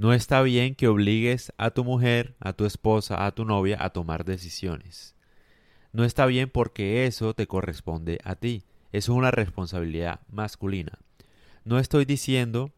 No 0.00 0.14
está 0.14 0.40
bien 0.40 0.76
que 0.76 0.88
obligues 0.88 1.52
a 1.58 1.72
tu 1.72 1.84
mujer, 1.84 2.34
a 2.40 2.54
tu 2.54 2.64
esposa, 2.64 3.26
a 3.26 3.32
tu 3.32 3.44
novia 3.44 3.76
a 3.78 3.90
tomar 3.90 4.24
decisiones. 4.24 5.14
No 5.92 6.04
está 6.04 6.24
bien 6.24 6.48
porque 6.48 7.04
eso 7.04 7.34
te 7.34 7.46
corresponde 7.46 8.18
a 8.24 8.34
ti. 8.34 8.64
Es 8.92 9.10
una 9.10 9.30
responsabilidad 9.30 10.20
masculina. 10.30 11.00
No 11.66 11.78
estoy 11.78 12.06
diciendo 12.06 12.72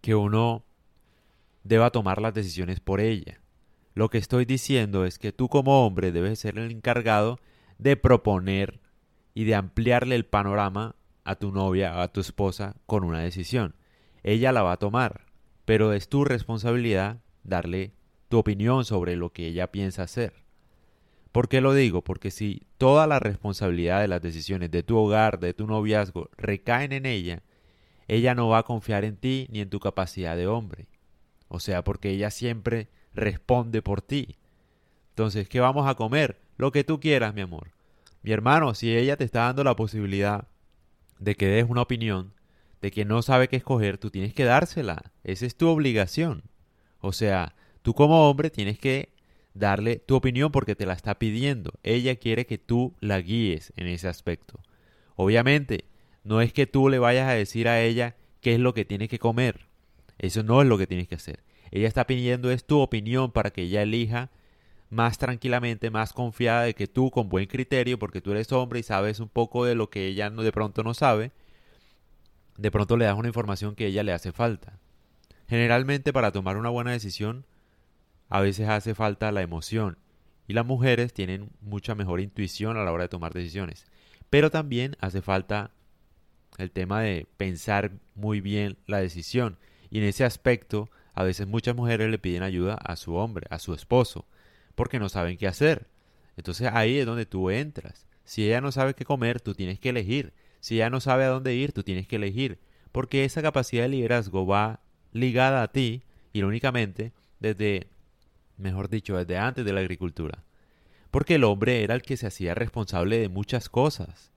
que 0.00 0.14
uno 0.14 0.64
deba 1.62 1.90
tomar 1.90 2.22
las 2.22 2.32
decisiones 2.32 2.80
por 2.80 3.02
ella. 3.02 3.42
Lo 3.92 4.08
que 4.08 4.16
estoy 4.16 4.46
diciendo 4.46 5.04
es 5.04 5.18
que 5.18 5.30
tú 5.30 5.50
como 5.50 5.84
hombre 5.86 6.10
debes 6.10 6.38
ser 6.38 6.56
el 6.56 6.70
encargado 6.70 7.38
de 7.76 7.98
proponer 7.98 8.80
y 9.34 9.44
de 9.44 9.56
ampliarle 9.56 10.14
el 10.14 10.24
panorama 10.24 10.96
a 11.22 11.36
tu 11.36 11.52
novia 11.52 11.94
o 11.94 12.00
a 12.00 12.08
tu 12.08 12.22
esposa 12.22 12.76
con 12.86 13.04
una 13.04 13.20
decisión. 13.20 13.74
Ella 14.22 14.52
la 14.52 14.62
va 14.62 14.72
a 14.72 14.78
tomar, 14.78 15.23
pero 15.64 15.92
es 15.92 16.08
tu 16.08 16.24
responsabilidad 16.24 17.18
darle 17.42 17.92
tu 18.28 18.38
opinión 18.38 18.84
sobre 18.84 19.16
lo 19.16 19.32
que 19.32 19.46
ella 19.46 19.70
piensa 19.70 20.02
hacer. 20.02 20.44
¿Por 21.32 21.48
qué 21.48 21.60
lo 21.60 21.74
digo? 21.74 22.02
Porque 22.02 22.30
si 22.30 22.62
toda 22.78 23.06
la 23.06 23.18
responsabilidad 23.18 24.00
de 24.00 24.08
las 24.08 24.22
decisiones 24.22 24.70
de 24.70 24.82
tu 24.82 24.96
hogar, 24.96 25.40
de 25.40 25.52
tu 25.52 25.66
noviazgo, 25.66 26.30
recaen 26.36 26.92
en 26.92 27.06
ella, 27.06 27.42
ella 28.06 28.34
no 28.34 28.48
va 28.48 28.58
a 28.58 28.62
confiar 28.62 29.04
en 29.04 29.16
ti 29.16 29.48
ni 29.50 29.60
en 29.60 29.70
tu 29.70 29.80
capacidad 29.80 30.36
de 30.36 30.46
hombre. 30.46 30.86
O 31.48 31.60
sea, 31.60 31.82
porque 31.82 32.10
ella 32.10 32.30
siempre 32.30 32.88
responde 33.14 33.82
por 33.82 34.02
ti. 34.02 34.36
Entonces, 35.10 35.48
¿qué 35.48 35.60
vamos 35.60 35.88
a 35.88 35.94
comer? 35.94 36.40
Lo 36.56 36.72
que 36.72 36.84
tú 36.84 37.00
quieras, 37.00 37.34
mi 37.34 37.40
amor. 37.40 37.72
Mi 38.22 38.32
hermano, 38.32 38.74
si 38.74 38.96
ella 38.96 39.16
te 39.16 39.24
está 39.24 39.40
dando 39.40 39.64
la 39.64 39.76
posibilidad 39.76 40.48
de 41.18 41.34
que 41.34 41.46
des 41.46 41.68
una 41.68 41.82
opinión, 41.82 42.32
de 42.84 42.90
que 42.90 43.06
no 43.06 43.22
sabe 43.22 43.48
qué 43.48 43.56
escoger, 43.56 43.96
tú 43.96 44.10
tienes 44.10 44.34
que 44.34 44.44
dársela. 44.44 45.10
Esa 45.22 45.46
es 45.46 45.56
tu 45.56 45.68
obligación. 45.68 46.42
O 47.00 47.14
sea, 47.14 47.54
tú 47.80 47.94
como 47.94 48.28
hombre 48.28 48.50
tienes 48.50 48.78
que 48.78 49.08
darle 49.54 49.96
tu 49.96 50.16
opinión 50.16 50.52
porque 50.52 50.76
te 50.76 50.84
la 50.84 50.92
está 50.92 51.18
pidiendo. 51.18 51.72
Ella 51.82 52.16
quiere 52.16 52.44
que 52.44 52.58
tú 52.58 52.94
la 53.00 53.22
guíes 53.22 53.72
en 53.76 53.86
ese 53.86 54.06
aspecto. 54.06 54.60
Obviamente, 55.16 55.86
no 56.24 56.42
es 56.42 56.52
que 56.52 56.66
tú 56.66 56.90
le 56.90 56.98
vayas 56.98 57.26
a 57.26 57.32
decir 57.32 57.68
a 57.68 57.80
ella 57.80 58.16
qué 58.42 58.52
es 58.52 58.60
lo 58.60 58.74
que 58.74 58.84
tiene 58.84 59.08
que 59.08 59.18
comer. 59.18 59.60
Eso 60.18 60.42
no 60.42 60.60
es 60.60 60.68
lo 60.68 60.76
que 60.76 60.86
tienes 60.86 61.08
que 61.08 61.14
hacer. 61.14 61.42
Ella 61.70 61.88
está 61.88 62.06
pidiendo 62.06 62.50
es 62.50 62.66
tu 62.66 62.80
opinión 62.80 63.32
para 63.32 63.48
que 63.48 63.62
ella 63.62 63.80
elija 63.80 64.28
más 64.90 65.16
tranquilamente, 65.16 65.88
más 65.88 66.12
confiada 66.12 66.64
de 66.64 66.74
que 66.74 66.86
tú 66.86 67.10
con 67.10 67.30
buen 67.30 67.46
criterio, 67.46 67.98
porque 67.98 68.20
tú 68.20 68.32
eres 68.32 68.52
hombre 68.52 68.80
y 68.80 68.82
sabes 68.82 69.20
un 69.20 69.30
poco 69.30 69.64
de 69.64 69.74
lo 69.74 69.88
que 69.88 70.06
ella 70.06 70.28
no, 70.28 70.42
de 70.42 70.52
pronto 70.52 70.82
no 70.82 70.92
sabe, 70.92 71.32
de 72.56 72.70
pronto 72.70 72.96
le 72.96 73.04
das 73.04 73.16
una 73.16 73.28
información 73.28 73.74
que 73.74 73.86
ella 73.86 74.02
le 74.02 74.12
hace 74.12 74.32
falta. 74.32 74.78
Generalmente 75.48 76.12
para 76.12 76.32
tomar 76.32 76.56
una 76.56 76.70
buena 76.70 76.92
decisión 76.92 77.44
a 78.28 78.40
veces 78.40 78.68
hace 78.68 78.94
falta 78.94 79.32
la 79.32 79.42
emoción 79.42 79.98
y 80.46 80.54
las 80.54 80.66
mujeres 80.66 81.12
tienen 81.12 81.50
mucha 81.60 81.94
mejor 81.94 82.20
intuición 82.20 82.76
a 82.76 82.84
la 82.84 82.92
hora 82.92 83.04
de 83.04 83.08
tomar 83.08 83.32
decisiones, 83.32 83.86
pero 84.30 84.50
también 84.50 84.96
hace 85.00 85.22
falta 85.22 85.70
el 86.58 86.70
tema 86.70 87.00
de 87.00 87.26
pensar 87.36 87.92
muy 88.14 88.40
bien 88.40 88.76
la 88.86 88.98
decisión 88.98 89.58
y 89.90 89.98
en 89.98 90.04
ese 90.04 90.24
aspecto 90.24 90.90
a 91.14 91.22
veces 91.22 91.46
muchas 91.46 91.76
mujeres 91.76 92.10
le 92.10 92.18
piden 92.18 92.42
ayuda 92.42 92.74
a 92.74 92.96
su 92.96 93.14
hombre, 93.14 93.46
a 93.50 93.58
su 93.58 93.74
esposo, 93.74 94.26
porque 94.74 94.98
no 94.98 95.08
saben 95.08 95.36
qué 95.36 95.46
hacer. 95.46 95.86
Entonces 96.36 96.68
ahí 96.72 96.98
es 96.98 97.06
donde 97.06 97.26
tú 97.26 97.50
entras. 97.50 98.06
Si 98.24 98.44
ella 98.44 98.60
no 98.60 98.72
sabe 98.72 98.94
qué 98.94 99.04
comer, 99.04 99.40
tú 99.40 99.54
tienes 99.54 99.78
que 99.78 99.90
elegir. 99.90 100.32
Si 100.64 100.76
ella 100.76 100.88
no 100.88 100.98
sabe 100.98 101.24
a 101.24 101.28
dónde 101.28 101.54
ir, 101.54 101.72
tú 101.72 101.82
tienes 101.82 102.08
que 102.08 102.16
elegir. 102.16 102.58
Porque 102.90 103.26
esa 103.26 103.42
capacidad 103.42 103.82
de 103.82 103.90
liderazgo 103.90 104.46
va 104.46 104.80
ligada 105.12 105.62
a 105.62 105.68
ti, 105.68 106.04
irónicamente, 106.32 107.12
desde, 107.38 107.88
mejor 108.56 108.88
dicho, 108.88 109.14
desde 109.14 109.36
antes 109.36 109.66
de 109.66 109.74
la 109.74 109.80
agricultura. 109.80 110.42
Porque 111.10 111.34
el 111.34 111.44
hombre 111.44 111.84
era 111.84 111.94
el 111.94 112.00
que 112.00 112.16
se 112.16 112.26
hacía 112.26 112.54
responsable 112.54 113.18
de 113.18 113.28
muchas 113.28 113.68
cosas. 113.68 114.32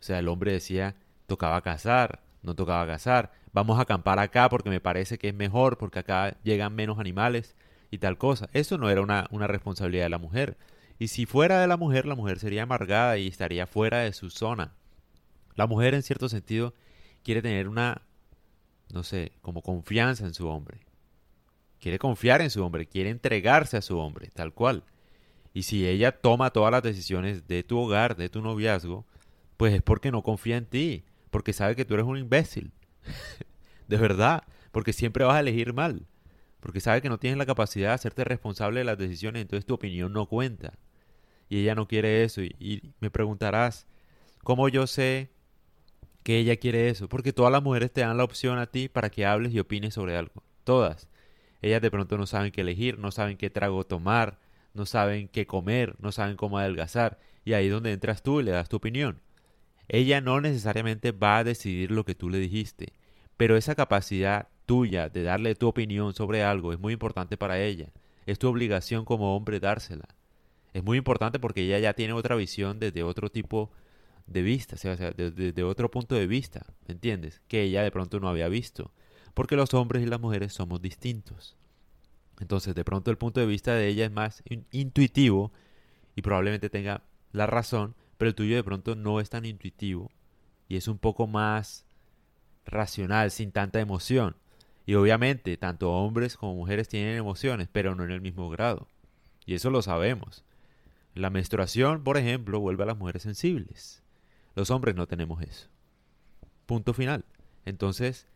O 0.00 0.02
sea, 0.02 0.18
el 0.18 0.26
hombre 0.26 0.50
decía, 0.50 0.96
tocaba 1.28 1.62
cazar, 1.62 2.22
no 2.42 2.56
tocaba 2.56 2.84
cazar, 2.84 3.30
vamos 3.52 3.78
a 3.78 3.82
acampar 3.82 4.18
acá 4.18 4.48
porque 4.48 4.70
me 4.70 4.80
parece 4.80 5.16
que 5.16 5.28
es 5.28 5.34
mejor, 5.34 5.78
porque 5.78 6.00
acá 6.00 6.36
llegan 6.42 6.74
menos 6.74 6.98
animales 6.98 7.54
y 7.92 7.98
tal 7.98 8.18
cosa. 8.18 8.50
Eso 8.52 8.78
no 8.78 8.90
era 8.90 9.00
una, 9.00 9.28
una 9.30 9.46
responsabilidad 9.46 10.06
de 10.06 10.10
la 10.10 10.18
mujer. 10.18 10.56
Y 10.98 11.06
si 11.06 11.24
fuera 11.24 11.60
de 11.60 11.68
la 11.68 11.76
mujer, 11.76 12.04
la 12.04 12.16
mujer 12.16 12.40
sería 12.40 12.64
amargada 12.64 13.16
y 13.16 13.28
estaría 13.28 13.68
fuera 13.68 13.98
de 13.98 14.12
su 14.12 14.28
zona. 14.28 14.74
La 15.58 15.66
mujer, 15.66 15.92
en 15.92 16.02
cierto 16.02 16.30
sentido, 16.30 16.72
quiere 17.22 17.42
tener 17.42 17.68
una, 17.68 18.00
no 18.94 19.02
sé, 19.02 19.32
como 19.42 19.60
confianza 19.60 20.24
en 20.24 20.32
su 20.32 20.48
hombre. 20.48 20.78
Quiere 21.78 21.98
confiar 21.98 22.40
en 22.40 22.48
su 22.48 22.64
hombre, 22.64 22.86
quiere 22.86 23.10
entregarse 23.10 23.76
a 23.76 23.82
su 23.82 23.98
hombre, 23.98 24.30
tal 24.32 24.54
cual. 24.54 24.84
Y 25.52 25.64
si 25.64 25.86
ella 25.86 26.12
toma 26.12 26.50
todas 26.50 26.72
las 26.72 26.82
decisiones 26.82 27.46
de 27.46 27.62
tu 27.62 27.78
hogar, 27.78 28.16
de 28.16 28.30
tu 28.30 28.40
noviazgo, 28.40 29.04
pues 29.58 29.74
es 29.74 29.82
porque 29.82 30.10
no 30.10 30.22
confía 30.22 30.56
en 30.56 30.64
ti, 30.64 31.04
porque 31.30 31.52
sabe 31.52 31.76
que 31.76 31.84
tú 31.84 31.92
eres 31.92 32.06
un 32.06 32.16
imbécil. 32.16 32.72
de 33.88 33.96
verdad, 33.98 34.44
porque 34.72 34.94
siempre 34.94 35.26
vas 35.26 35.36
a 35.36 35.40
elegir 35.40 35.74
mal 35.74 36.06
porque 36.60 36.80
sabe 36.80 37.00
que 37.00 37.08
no 37.08 37.18
tienes 37.18 37.38
la 37.38 37.46
capacidad 37.46 37.88
de 37.88 37.94
hacerte 37.94 38.24
responsable 38.24 38.80
de 38.80 38.84
las 38.84 38.98
decisiones, 38.98 39.42
entonces 39.42 39.64
tu 39.66 39.74
opinión 39.74 40.12
no 40.12 40.26
cuenta. 40.26 40.74
Y 41.48 41.60
ella 41.60 41.74
no 41.74 41.86
quiere 41.88 42.24
eso. 42.24 42.42
Y, 42.42 42.92
me 43.00 43.10
preguntarás, 43.10 43.86
¿cómo 44.42 44.68
yo 44.68 44.86
sé 44.86 45.30
que 46.28 46.36
ella 46.36 46.56
quiere 46.56 46.90
eso? 46.90 47.08
Porque 47.08 47.32
todas 47.32 47.50
las 47.50 47.62
mujeres 47.62 47.90
te 47.90 48.02
dan 48.02 48.18
la 48.18 48.24
opción 48.24 48.58
a 48.58 48.66
ti 48.66 48.90
para 48.90 49.08
que 49.08 49.24
hables 49.24 49.54
y 49.54 49.60
opines 49.60 49.94
sobre 49.94 50.14
algo. 50.14 50.42
Todas. 50.62 51.08
Ellas 51.62 51.80
de 51.80 51.90
pronto 51.90 52.18
no 52.18 52.26
saben 52.26 52.52
qué 52.52 52.60
elegir, 52.60 52.98
no 52.98 53.12
saben 53.12 53.38
qué 53.38 53.48
trago 53.48 53.86
tomar, 53.86 54.38
no 54.74 54.84
saben 54.84 55.28
qué 55.28 55.46
comer, 55.46 55.96
no 56.00 56.12
saben 56.12 56.36
cómo 56.36 56.58
adelgazar. 56.58 57.18
Y 57.46 57.54
ahí 57.54 57.68
es 57.68 57.72
donde 57.72 57.94
entras 57.94 58.22
tú 58.22 58.40
y 58.40 58.42
le 58.42 58.50
das 58.50 58.68
tu 58.68 58.76
opinión. 58.76 59.22
Ella 59.88 60.20
no 60.20 60.38
necesariamente 60.42 61.12
va 61.12 61.38
a 61.38 61.44
decidir 61.44 61.90
lo 61.90 62.04
que 62.04 62.14
tú 62.14 62.28
le 62.28 62.36
dijiste, 62.36 62.92
pero 63.38 63.56
esa 63.56 63.74
capacidad 63.74 64.48
tuya 64.66 65.08
de 65.08 65.22
darle 65.22 65.54
tu 65.54 65.66
opinión 65.66 66.12
sobre 66.12 66.42
algo 66.42 66.74
es 66.74 66.78
muy 66.78 66.92
importante 66.92 67.38
para 67.38 67.58
ella. 67.58 67.88
Es 68.26 68.38
tu 68.38 68.48
obligación 68.48 69.06
como 69.06 69.34
hombre 69.34 69.60
dársela. 69.60 70.08
Es 70.74 70.84
muy 70.84 70.98
importante 70.98 71.38
porque 71.38 71.62
ella 71.62 71.78
ya 71.78 71.94
tiene 71.94 72.12
otra 72.12 72.36
visión 72.36 72.78
desde 72.78 73.02
otro 73.02 73.30
tipo 73.30 73.70
de 73.70 73.87
vista, 74.28 74.76
o 74.76 74.78
sea, 74.78 74.96
desde, 74.96 75.62
otro 75.62 75.90
punto 75.90 76.14
de 76.14 76.26
vista, 76.26 76.66
¿me 76.86 76.94
entiendes? 76.94 77.40
Que 77.48 77.62
ella 77.62 77.82
de 77.82 77.90
pronto 77.90 78.20
no 78.20 78.28
había 78.28 78.48
visto. 78.48 78.92
Porque 79.34 79.56
los 79.56 79.74
hombres 79.74 80.02
y 80.02 80.06
las 80.06 80.20
mujeres 80.20 80.52
somos 80.52 80.82
distintos. 80.82 81.56
Entonces, 82.40 82.74
de 82.74 82.84
pronto 82.84 83.10
el 83.10 83.18
punto 83.18 83.40
de 83.40 83.46
vista 83.46 83.74
de 83.74 83.88
ella 83.88 84.06
es 84.06 84.12
más 84.12 84.42
intuitivo 84.70 85.52
y 86.14 86.22
probablemente 86.22 86.70
tenga 86.70 87.02
la 87.32 87.46
razón, 87.46 87.94
pero 88.16 88.28
el 88.28 88.34
tuyo 88.34 88.56
de 88.56 88.64
pronto 88.64 88.94
no 88.96 89.20
es 89.20 89.30
tan 89.30 89.44
intuitivo 89.44 90.10
y 90.68 90.76
es 90.76 90.88
un 90.88 90.98
poco 90.98 91.26
más 91.26 91.86
racional, 92.66 93.30
sin 93.30 93.52
tanta 93.52 93.80
emoción. 93.80 94.36
Y 94.86 94.94
obviamente, 94.94 95.56
tanto 95.56 95.92
hombres 95.92 96.36
como 96.36 96.54
mujeres 96.54 96.88
tienen 96.88 97.16
emociones, 97.16 97.68
pero 97.70 97.94
no 97.94 98.04
en 98.04 98.10
el 98.10 98.20
mismo 98.20 98.48
grado. 98.50 98.88
Y 99.44 99.54
eso 99.54 99.70
lo 99.70 99.82
sabemos. 99.82 100.44
La 101.14 101.30
menstruación, 101.30 102.04
por 102.04 102.16
ejemplo, 102.16 102.60
vuelve 102.60 102.84
a 102.84 102.86
las 102.86 102.98
mujeres 102.98 103.22
sensibles. 103.22 104.02
Los 104.54 104.70
hombres 104.70 104.94
no 104.94 105.06
tenemos 105.06 105.42
eso. 105.42 105.68
Punto 106.66 106.92
final. 106.94 107.24
Entonces, 107.64 108.26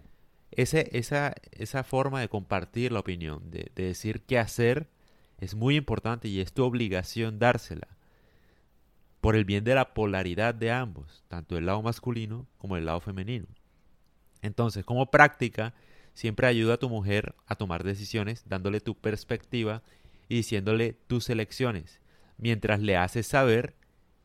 esa, 0.50 1.34
esa 1.52 1.84
forma 1.84 2.20
de 2.20 2.28
compartir 2.28 2.92
la 2.92 3.00
opinión, 3.00 3.50
de, 3.50 3.70
de 3.74 3.84
decir 3.84 4.22
qué 4.22 4.38
hacer, 4.38 4.88
es 5.38 5.54
muy 5.54 5.76
importante 5.76 6.28
y 6.28 6.40
es 6.40 6.52
tu 6.52 6.64
obligación 6.64 7.38
dársela. 7.38 7.88
Por 9.20 9.36
el 9.36 9.44
bien 9.44 9.64
de 9.64 9.74
la 9.74 9.94
polaridad 9.94 10.54
de 10.54 10.70
ambos, 10.70 11.24
tanto 11.28 11.56
el 11.56 11.66
lado 11.66 11.82
masculino 11.82 12.46
como 12.58 12.76
el 12.76 12.86
lado 12.86 13.00
femenino. 13.00 13.46
Entonces, 14.42 14.84
como 14.84 15.10
práctica, 15.10 15.74
Siempre 16.14 16.46
ayuda 16.46 16.74
a 16.74 16.78
tu 16.78 16.88
mujer 16.88 17.34
a 17.46 17.54
tomar 17.54 17.84
decisiones 17.84 18.44
dándole 18.46 18.80
tu 18.80 18.94
perspectiva 18.94 19.82
y 20.28 20.36
diciéndole 20.36 20.94
tus 21.06 21.30
elecciones, 21.30 22.00
mientras 22.36 22.80
le 22.80 22.96
haces 22.96 23.26
saber 23.26 23.74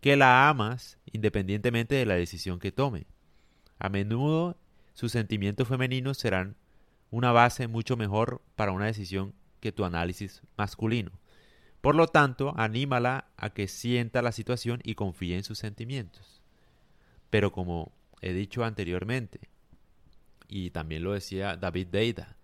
que 0.02 0.16
la 0.16 0.50
amas 0.50 0.98
independientemente 1.12 1.96
de 1.96 2.06
la 2.06 2.16
decisión 2.16 2.60
que 2.60 2.72
tome. 2.72 3.08
A 3.80 3.90
menudo 3.90 4.58
sus 4.94 5.12
sentimientos 5.12 5.68
femeninos 5.68 6.18
serán 6.18 6.56
una 7.12 7.32
base 7.32 7.68
mucho 7.68 7.98
mejor 7.98 8.42
para 8.56 8.72
una 8.72 8.86
decisión 8.86 9.34
que 9.60 9.72
tu 9.72 9.86
análisis 9.86 10.42
masculino. 10.58 11.12
Por 11.82 11.96
lo 11.96 12.08
tanto, 12.08 12.54
anímala 12.58 13.28
a 13.38 13.52
que 13.52 13.68
sienta 13.68 14.22
la 14.22 14.32
situación 14.32 14.82
y 14.84 14.96
confíe 14.96 15.36
en 15.36 15.44
sus 15.44 15.60
sentimientos. 15.60 16.42
Pero 17.30 17.52
como 17.52 17.92
he 18.22 18.34
dicho 18.34 18.64
anteriormente, 18.64 19.40
y 20.48 20.72
también 20.72 21.04
lo 21.04 21.14
decía 21.14 21.58
David 21.58 21.88
Deida. 21.88 22.38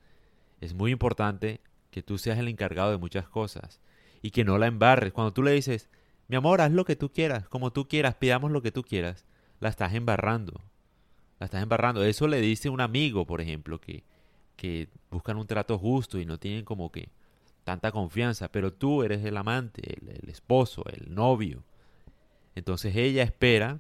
Es 0.61 0.73
muy 0.73 0.91
importante 0.91 1.61
que 1.91 2.03
tú 2.03 2.17
seas 2.17 2.38
el 2.38 2.47
encargado 2.47 2.91
de 2.91 2.97
muchas 2.97 3.27
cosas 3.27 3.79
y 4.21 4.31
que 4.31 4.44
no 4.44 4.57
la 4.57 4.67
embarres. 4.67 5.13
Cuando 5.13 5.33
tú 5.33 5.44
le 5.44 5.51
dices, 5.51 5.89
mi 6.28 6.36
amor, 6.36 6.62
haz 6.62 6.72
lo 6.72 6.86
que 6.86 6.96
tú 6.96 7.12
quieras, 7.12 7.48
como 7.50 7.72
tú 7.72 7.88
quieras, 7.88 8.16
pidamos 8.16 8.52
lo 8.52 8.62
que 8.62 8.72
tú 8.72 8.84
quieras, 8.84 9.25
la 9.60 9.70
estás 9.70 9.94
embarrando. 9.94 10.62
La 11.40 11.46
estás 11.46 11.64
embarrando. 11.64 12.04
Eso 12.04 12.28
le 12.28 12.40
dice 12.40 12.70
un 12.70 12.81
amigo, 12.81 13.25
por 13.25 13.42
ejemplo, 13.42 13.80
que 13.80 14.04
que 14.56 14.90
buscan 15.12 15.38
un 15.38 15.48
trato 15.48 15.78
justo 15.78 16.20
y 16.20 16.25
no 16.25 16.40
tienen 16.40 16.66
como 16.66 16.92
que 16.92 17.10
tanta 17.64 17.92
confianza, 17.92 18.52
pero 18.52 18.74
tú 18.74 19.04
eres 19.04 19.24
el 19.25 19.38
amante, 19.38 19.81
el, 20.00 20.30
esposo, 20.30 20.84
el 20.92 21.14
novio. 21.14 21.64
Entonces 22.56 22.96
ella 22.96 23.24
espera 23.24 23.80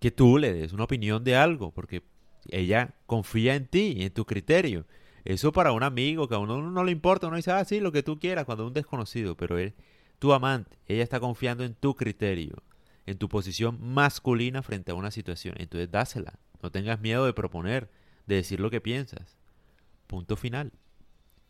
que 0.00 0.10
tú 0.10 0.38
le 0.38 0.52
des 0.52 0.72
una 0.72 0.84
opinión 0.84 1.24
de 1.24 1.36
algo, 1.36 1.70
porque 1.70 2.02
ella 2.48 2.94
confía 3.06 3.54
en 3.54 3.66
ti, 3.66 3.96
en 4.00 4.12
tu 4.12 4.26
criterio. 4.26 4.86
Eso 5.24 5.52
para 5.52 5.72
un 5.72 5.82
amigo 5.82 6.28
que 6.28 6.34
a 6.34 6.38
uno 6.38 6.60
no 6.60 6.84
le 6.84 6.92
importa, 6.92 7.28
uno 7.28 7.36
dice, 7.36 7.52
ah, 7.52 7.64
sí, 7.64 7.80
lo 7.80 7.92
que 7.92 8.02
tú 8.02 8.18
quieras, 8.18 8.44
cuando 8.44 8.66
un 8.66 8.72
desconocido, 8.72 9.36
pero 9.36 9.58
es 9.58 9.72
tu 10.22 10.32
amante, 10.32 10.78
ella 10.86 11.02
está 11.02 11.18
confiando 11.18 11.64
en 11.64 11.74
tu 11.74 11.96
criterio, 11.96 12.62
en 13.06 13.18
tu 13.18 13.28
posición 13.28 13.78
masculina 13.80 14.62
frente 14.62 14.92
a 14.92 14.94
una 14.94 15.10
situación. 15.10 15.56
Entonces 15.58 15.90
dásela, 15.90 16.38
no 16.62 16.70
tengas 16.70 17.00
miedo 17.00 17.26
de 17.26 17.32
proponer, 17.32 17.90
de 18.28 18.36
decir 18.36 18.60
lo 18.60 18.70
que 18.70 18.80
piensas. 18.80 19.36
Punto 20.06 20.36
final. 20.36 20.70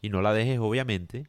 Y 0.01 0.09
no 0.09 0.23
la 0.23 0.33
dejes, 0.33 0.59
obviamente, 0.59 1.29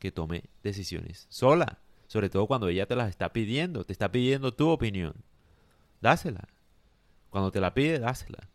que 0.00 0.10
tome 0.10 0.50
decisiones 0.64 1.28
sola. 1.28 1.78
Sobre 2.08 2.30
todo 2.30 2.48
cuando 2.48 2.66
ella 2.66 2.86
te 2.86 2.96
las 2.96 3.10
está 3.10 3.32
pidiendo, 3.32 3.84
te 3.84 3.92
está 3.92 4.10
pidiendo 4.10 4.52
tu 4.52 4.68
opinión. 4.68 5.14
Dásela. 6.00 6.48
Cuando 7.30 7.52
te 7.52 7.60
la 7.60 7.74
pide, 7.74 8.00
dásela. 8.00 8.48